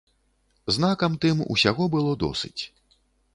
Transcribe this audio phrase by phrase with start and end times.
[0.77, 2.61] Знакам тым, усяго было досыць.